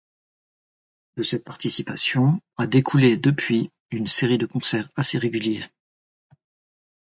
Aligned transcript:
De 1.17 1.21
cette 1.21 1.43
participation 1.43 2.41
a 2.57 2.65
découlé 2.65 3.17
depuis 3.17 3.69
une 3.91 4.07
série 4.07 4.39
de 4.39 4.47
concerts 4.47 4.89
assez 4.95 5.19
réguliers. 5.19 5.63